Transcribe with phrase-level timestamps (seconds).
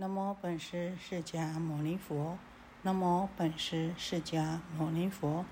[0.00, 2.38] 南无本师释迦牟尼佛。
[2.82, 5.44] 南无本师释迦牟尼佛。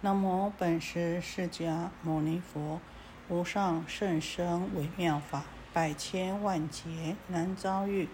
[0.00, 2.80] 南无本师释迦牟尼佛。
[3.28, 8.08] 无上甚深微妙法，百千万劫难遭遇。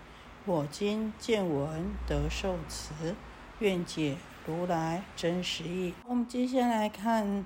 [0.45, 3.15] 我今见闻得受持，
[3.61, 5.95] 愿解如来真实义。
[6.05, 7.43] 我们接下来看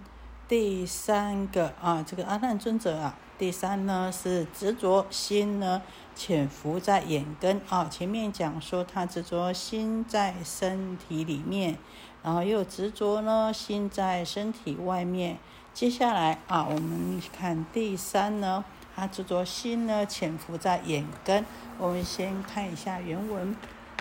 [0.48, 3.16] 第三个啊，这个阿难尊者啊。
[3.36, 5.82] 第三呢是执着心呢
[6.14, 11.76] 潜伏在眼根啊，前面讲说他执着心在身体里面，
[12.22, 15.38] 然后又执着呢心在身体外面。
[15.72, 18.64] 接下来啊，我们看第三呢，
[18.94, 21.44] 他执着心呢潜伏在眼根。
[21.78, 23.56] 我们先看一下原文：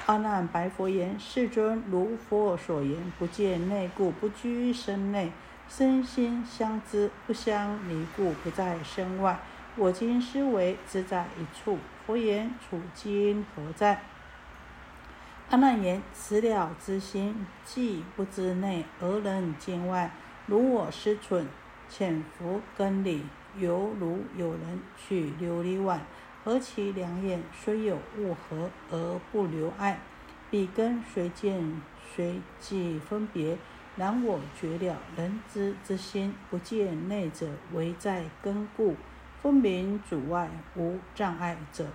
[0.05, 5.31] 阿难白佛言：世尊，如佛所言，不见内故，不居身内。
[5.75, 9.39] 身心相知，不相离故，不在身外。
[9.75, 11.79] 我今思维，只在一处。
[12.05, 14.03] 佛言：处今何在？
[15.49, 20.11] 阿难言：此了之心，既不知内，而能见外。
[20.45, 21.47] 如我思忖，
[21.89, 23.25] 潜伏根里，
[23.57, 26.01] 犹如有人取琉璃碗，
[26.43, 29.99] 何其两眼，虽有物合，而不留爱。
[30.51, 31.81] 彼根随见，
[32.13, 33.57] 随即分别。
[33.95, 38.95] 然我觉了人之之心，不见内者，唯在根故，
[39.41, 41.85] 分明主外，无障碍者，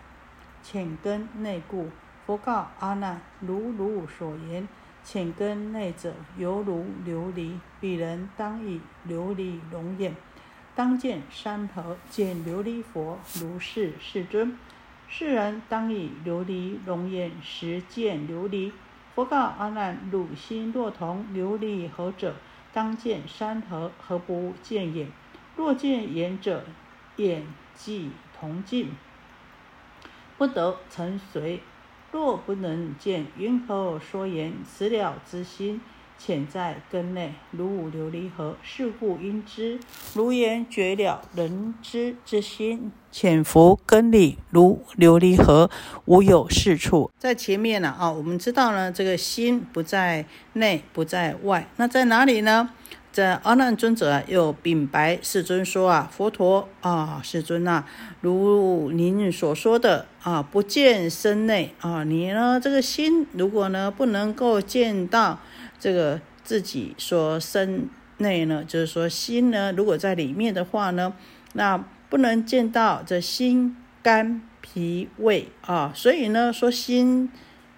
[0.62, 1.88] 浅根内故。
[2.24, 4.68] 佛告阿难：如汝所言，
[5.02, 7.54] 浅根内者，犹如琉璃。
[7.80, 10.14] 彼人当以琉璃容眼，
[10.76, 14.56] 当见山河，见琉璃佛，如是世尊。
[15.08, 18.70] 世人当以琉璃容眼，实见琉璃。
[19.18, 22.36] 佛告阿难：汝心若同琉璃何者？
[22.72, 25.08] 当见山河，何不见也？
[25.56, 26.62] 若见眼者，
[27.16, 27.42] 眼
[27.74, 28.92] 即同镜，
[30.36, 31.60] 不得成随。
[32.12, 34.52] 若不能见，云何说言？
[34.64, 35.80] 此了之心。
[36.18, 39.78] 潜在根内，如五琉璃河，是故应知。
[40.14, 45.70] 如言绝了人之之心，潜伏根里，如琉璃河，
[46.06, 47.10] 无有是处。
[47.18, 52.70] 在前面呢啊，我们知道呢，这个心不在内，不在外，那在哪里呢？
[53.10, 57.84] 在阿难尊者又禀白世尊说啊，佛陀啊，世尊呐，
[58.20, 65.38] 如您所说的啊，不见身内啊，你呢这个心如果呢不能够见到。
[65.78, 71.14] 这个自己说身内呢，就是说心呢，如果在里面的话呢，
[71.52, 71.78] 那
[72.08, 77.30] 不能见到这心肝脾胃啊，所以呢说心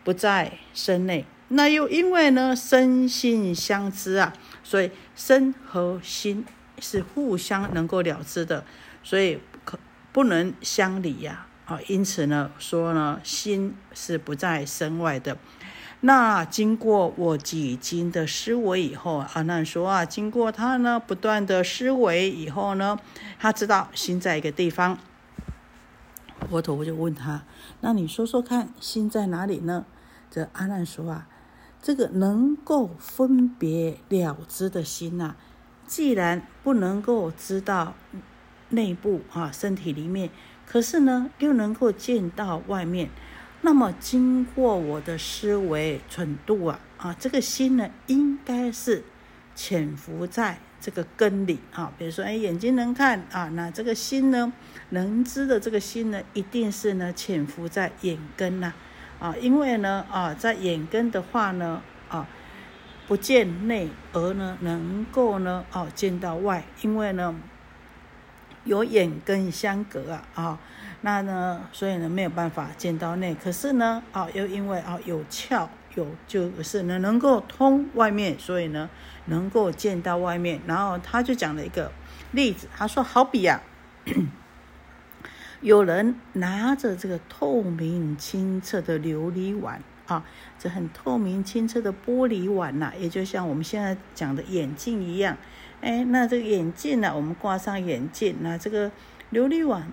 [0.03, 6.45] 不在身内，那又因为呢身心相知啊，所以身和心
[6.79, 8.65] 是互相能够了知的，
[9.03, 9.79] 所以可
[10.13, 15.37] 不能相离呀啊，因此呢说呢心是不在身外的。
[16.03, 22.99] 那经过我几经的思维以后，阿难说啊，经过他呢不断的思维以后呢，
[23.39, 24.99] 他知道心在一个地方。
[26.49, 27.43] 佛陀就问他，
[27.83, 29.85] 那你说说看，心在哪里呢？
[30.31, 31.29] 这阿难说啊，
[31.83, 35.37] 这个能够分别了知的心呐，
[35.87, 37.93] 既然不能够知道
[38.71, 40.31] 内部啊身体里面，
[40.67, 43.11] 可是呢又能够见到外面。
[43.63, 49.05] 那么，经过我的思维蠢度啊啊，这个心呢，应该是
[49.55, 51.93] 潜伏在这个根里啊。
[51.99, 54.51] 比如说，哎，眼睛能看啊，那这个心呢，
[54.89, 58.73] 能知的这个心呢，一定是呢潜伏在眼根呐
[59.19, 59.37] 啊。
[59.39, 62.27] 因为呢啊，在眼根的话呢啊，
[63.07, 67.39] 不见内而呢能够呢哦见到外，因为呢
[68.65, 70.61] 有眼根相隔啊啊。
[71.03, 78.91] 那呢，所以呢没有办法见到内，可是呢，啊，又因为啊有窍，有就是呢能够通外面，所以呢
[79.25, 80.61] 能够见到外面。
[80.67, 81.91] 然后他就讲了一个
[82.33, 83.63] 例子，他说好比呀，
[85.63, 90.23] 有人拿着这个透明清澈的琉璃碗啊，
[90.59, 95.35] 这很透明清澈的玻璃碗呐，也就像我们现在讲的眼镜一样。
[95.81, 98.91] 哎，那这个眼镜呢，我们挂上眼镜，那这个
[99.33, 99.91] 琉璃碗。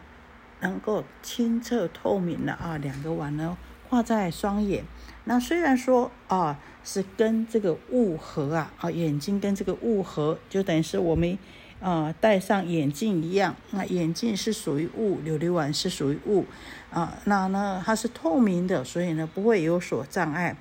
[0.59, 3.57] 能够清澈透明的啊，两个碗呢
[3.89, 4.83] 挂在双眼。
[5.25, 11.38] 那虽然说啊是跟这个物合啊，啊眼睛跟这个物合，就等于是我们
[11.81, 13.56] 啊戴上眼镜一样。
[13.71, 16.45] 那眼镜是属于物，琉璃碗是属于物
[16.89, 17.18] 啊。
[17.25, 20.56] 那呢它是透明的，所以呢不会有所障碍。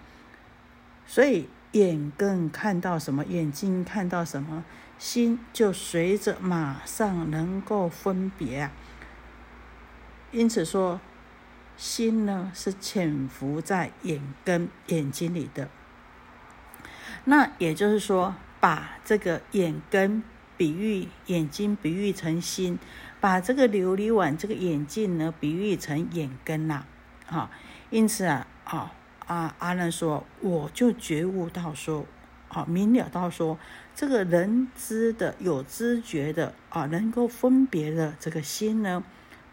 [1.07, 4.65] 所以眼更看到什么，眼睛看到什么，
[4.99, 8.69] 心就随着马上能够分别。
[10.33, 11.01] 因此说，
[11.77, 15.69] 心呢是潜伏在眼根眼睛里的。
[17.25, 20.23] 那也就是说，把这个眼根
[20.57, 22.79] 比喻眼睛，比喻成心；
[23.21, 26.85] 把这个琉璃碗这个眼镜呢，比喻成眼根呐。
[27.29, 27.51] 啊，
[27.91, 28.93] 因此啊，啊
[29.27, 32.07] 啊阿难说，我就觉悟到说，
[32.49, 33.59] 啊明了到说，
[33.95, 39.03] 这个人知的有知觉的啊，能够分别的这个心呢，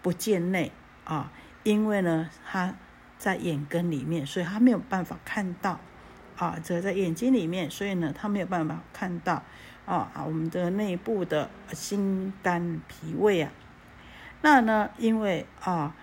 [0.04, 0.72] 不见内
[1.06, 1.32] 啊，
[1.64, 2.76] 因为呢，他
[3.18, 5.80] 在眼根里面，所以他没有办法看到。
[6.36, 9.44] 啊，这在眼睛里面，所以呢，他没有办法看到
[9.86, 13.52] 啊啊，我们的内部的心肝脾胃啊，
[14.42, 15.96] 那呢，因为啊，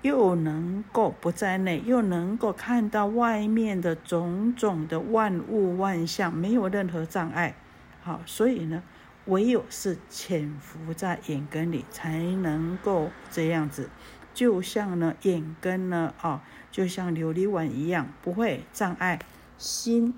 [0.00, 7.54] 又能够不在内，又能够看到外面的种种的万物万象，没有任何障碍，
[8.02, 8.82] 好，所以呢，
[9.26, 13.90] 唯有是潜伏在眼根里，才能够这样子，
[14.32, 19.18] 就像呢眼根呢啊，就像琉璃碗一样，不会障碍。
[19.58, 20.14] 心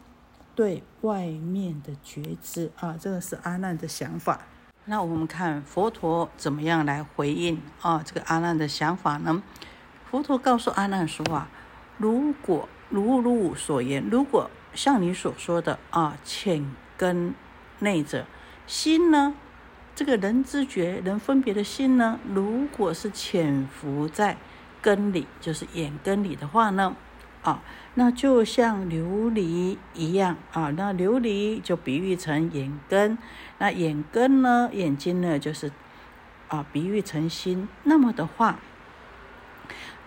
[0.54, 4.40] 对外面的觉知啊，这个是阿难的想法。
[4.84, 8.02] 那我们看佛陀怎么样来回应啊？
[8.04, 9.42] 这个阿难的想法呢？
[10.10, 11.48] 佛陀告诉阿难说啊，
[11.98, 17.34] 如果如如所言，如果像你所说的啊，浅根
[17.78, 18.26] 内者
[18.68, 19.34] 心呢，
[19.96, 24.36] 这个人知觉、人分别的心呢，如果是潜伏在
[24.82, 26.94] 根里，就是眼根里的话呢？
[27.42, 27.62] 啊，
[27.94, 33.16] 那就像琉璃一样啊，那琉璃就比喻成眼根，
[33.56, 35.72] 那眼根呢，眼睛呢，就是
[36.48, 37.66] 啊，比喻成心。
[37.84, 38.58] 那么的话，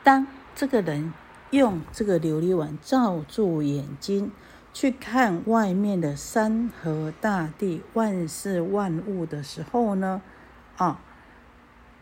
[0.04, 1.12] 当这个人
[1.50, 4.32] 用这个琉璃碗罩住眼睛，
[4.74, 10.22] 去看外面的山河大地、万事万物的时候呢，
[10.78, 11.02] 啊，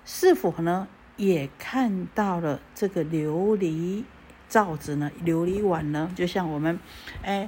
[0.05, 0.87] 是否呢
[1.17, 4.03] 也看到了这个琉璃？
[4.47, 5.11] 罩子呢？
[5.23, 6.11] 琉璃碗呢？
[6.15, 6.79] 就像我们，
[7.21, 7.47] 哎，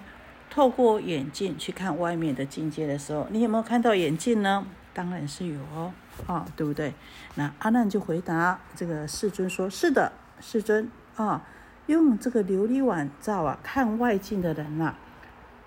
[0.52, 4.68] 透过眼镜去看外面的境界的时候，你有没有看到眼镜呢？
[4.94, 5.92] 当然是有哦，
[6.28, 6.94] 啊，对不对？
[7.34, 11.42] 那阿难就回答这个世尊说：“是的，世尊啊，
[11.88, 14.94] 用这个琉璃碗罩啊，看外境的人呐，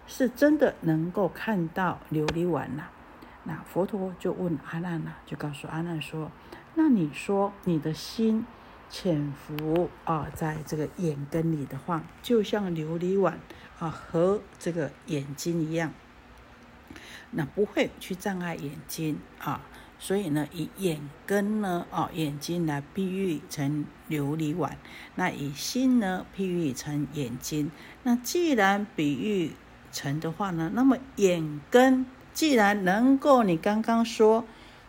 [0.07, 2.89] 是真的能够看到琉璃碗呐。”
[3.45, 6.31] 那佛陀就问阿难呐，就告诉阿难说
[6.75, 8.45] ：“那你说你的心？”
[8.91, 13.41] 潜伏啊，在这个眼根里的话，就像琉璃碗
[13.81, 15.93] 啊和这个眼睛一样，
[17.33, 19.63] 那不会去障碍眼睛啊。
[19.99, 24.79] 所以呢，以眼根呢啊眼睛来比喻成琉璃碗，
[25.17, 27.73] 那以心呢比喻成眼睛。
[28.05, 29.53] 那既然比喻
[29.95, 32.05] 成的话呢，那么眼根
[32.35, 34.45] 既然能够，你刚刚说。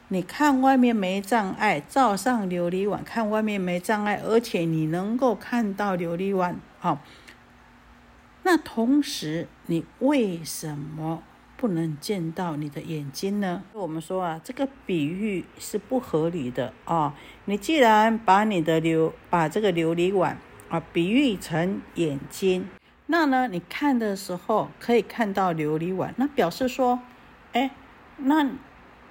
[0.10, 7.02] 你看外面没障碍，照上琉璃碗看外面没障碍，而且你能够看到琉璃碗，好。
[8.44, 11.24] 那同时，你为什么
[11.57, 13.63] 不能见到你的眼睛呢？
[13.74, 17.16] 我们说啊，这个比喻是不合理的啊。
[17.46, 20.38] 你既然把你的琉把这个琉璃碗
[20.69, 22.69] 啊比喻成眼睛，
[23.07, 27.00] 那呢，你看的时候可以看到琉璃碗，那表示说，
[27.54, 27.72] 哎，
[28.18, 28.50] 那。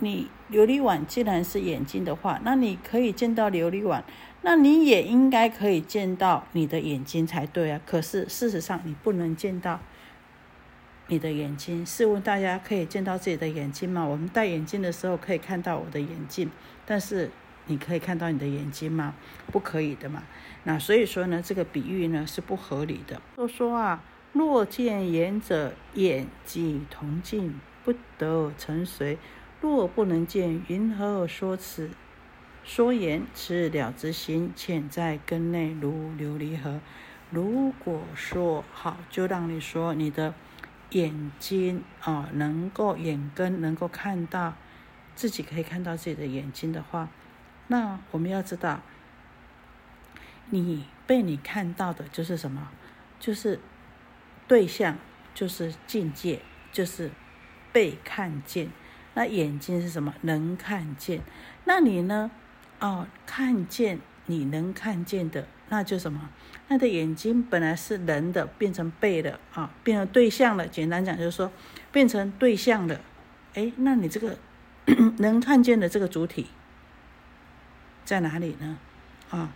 [0.00, 4.04] 你琉璃碗既然是眼睛的话，那你可以见到琉璃碗，
[4.42, 7.80] 那你也应该可以见到你的眼睛才对啊。
[7.86, 9.78] 可是事实上你不能见到
[11.06, 11.86] 你的眼睛。
[11.86, 14.04] 试问大家可以见到自己的眼睛吗？
[14.04, 16.50] 我们戴眼镜的时候可以看到我的眼镜，
[16.84, 17.30] 但是
[17.66, 19.14] 你可以看到你的眼睛吗？
[19.52, 20.22] 不可以的嘛。
[20.64, 23.20] 那所以说呢，这个比喻呢是不合理的。
[23.36, 24.02] 都说啊，
[24.32, 29.18] 若见眼者，眼即同镜，不得成随。
[29.60, 31.90] 若不能见，云何说此？
[32.64, 36.80] 说言此了之心，潜在根内如琉璃河。
[37.30, 40.34] 如果说好，就让你说你的
[40.90, 44.54] 眼睛啊，能够眼根能够看到
[45.14, 47.08] 自己可以看到自己的眼睛的话，
[47.68, 48.82] 那我们要知道，
[50.50, 52.68] 你被你看到的就是什么？
[53.18, 53.58] 就是
[54.46, 54.98] 对象，
[55.34, 56.40] 就是境界，
[56.72, 57.10] 就是
[57.72, 58.70] 被看见。
[59.14, 60.14] 那眼睛是什么？
[60.22, 61.20] 能看见。
[61.64, 62.30] 那你呢？
[62.80, 66.28] 哦，看见你能看见的，那就什么？
[66.68, 70.66] 那的眼睛本来是人的，变成背的啊，变成对象了。
[70.66, 71.50] 简单讲就是说，
[71.92, 73.00] 变成对象了。
[73.54, 74.36] 哎，那你这个
[75.18, 76.48] 能看见的这个主体
[78.04, 78.78] 在哪里呢？
[79.30, 79.52] 啊，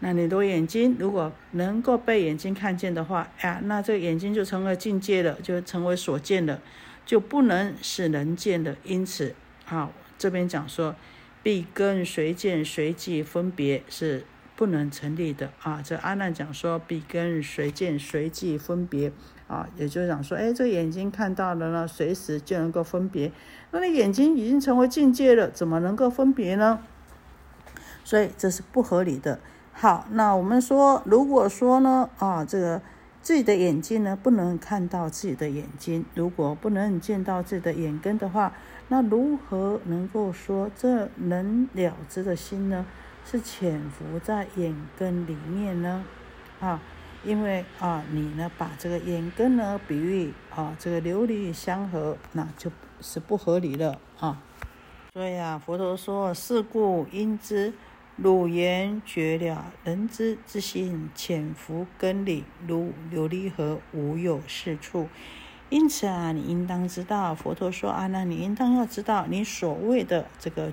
[0.00, 6.60] 那你的眼睛如果能够被眼睛看见的话，呀，那这个眼睛就成了境界了，就成为所见了。
[7.06, 9.34] 就不能是人见的，因此，
[9.64, 10.96] 好这边讲说，
[11.40, 14.24] 必跟随见随即分别是
[14.56, 15.80] 不能成立的啊。
[15.80, 19.12] 这阿难讲说，必根随见随即分别
[19.46, 23.30] 啊，也就是讲说，哎，这眼睛看到了呢，随时就能够分别。
[23.70, 26.80] 那你眼睛已经成为境界了，怎么能够分别呢？
[28.06, 29.40] 所以这是不合理的。
[29.72, 32.80] 好，那我们说，如果说呢，啊，这个
[33.20, 38.52] 自己的眼睛呢不能看到自己的眼睛，如果不能见到自己的眼根的话，
[38.86, 42.86] 那如何能够说这能了知的心呢？
[43.24, 46.04] 是潜伏在眼根里面呢？
[46.60, 46.80] 啊，
[47.24, 52.70] 因为啊，你呢把这个眼根呢比喻啊，这个琉璃相合，那就
[53.00, 54.40] 是不合理了啊。
[55.12, 57.72] 所以啊，佛陀说：“是故应知。”
[58.16, 65.08] 汝言绝了，人之之心潜伏根里，如琉璃河，无有是处。
[65.68, 70.72] 因此啊，你应当知道，佛陀说啊，那你应当要知道，你所谓的这个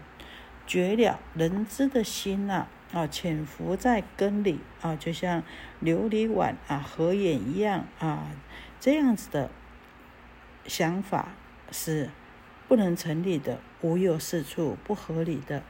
[0.65, 5.43] 绝了人之的心呐，啊，潜伏在根里啊，就像
[5.81, 8.27] 琉璃碗啊、合眼一样啊，
[8.79, 9.50] 这样子的
[10.65, 11.33] 想法
[11.71, 12.09] 是
[12.69, 15.62] 不能成立的，无有是处，不合理的。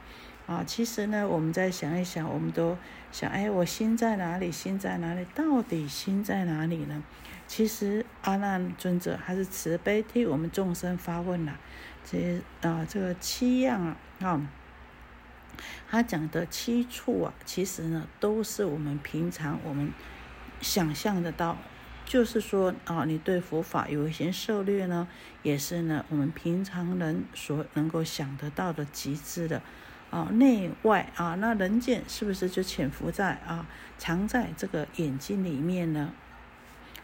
[0.46, 2.76] 啊，其实呢，我们再想一想，我们都
[3.10, 4.52] 想，哎，我心在哪里？
[4.52, 5.24] 心在哪里？
[5.34, 7.02] 到底心在哪里呢？
[7.46, 11.58] 其实阿难尊者还是慈悲替我们众生发问了，
[12.04, 14.46] 这啊，这个七样啊，啊，
[15.88, 19.90] 他讲的七处啊，其实呢，都是我们平常我们
[20.60, 21.56] 想象得到，
[22.04, 25.08] 就是说啊，你对佛法有一些涉略呢，
[25.42, 29.62] 也是呢，我们平常人所能够想得到的极致的。
[30.14, 33.66] 啊，内外啊，那人见是不是就潜伏在啊，
[33.98, 36.12] 藏在这个眼睛里面呢？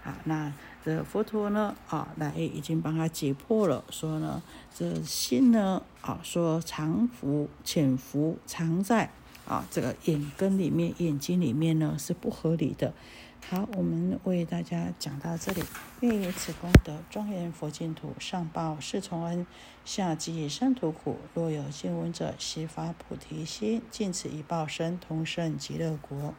[0.05, 0.53] 啊，那
[0.85, 4.41] 这佛陀呢啊，来已经帮他解破了，说呢，
[4.73, 9.11] 这心呢啊，说藏伏、潜伏、藏在
[9.45, 12.95] 啊这个眼根里面、眼睛里面呢是不合理的。
[13.49, 15.63] 好，我们为大家讲到这里。
[16.01, 19.45] 愿以此功德，庄严佛净土，上报四重恩，
[19.85, 21.17] 下济三途苦。
[21.35, 26.35] 若有见闻者，悉发菩提心，尽此一报身，同生极乐国。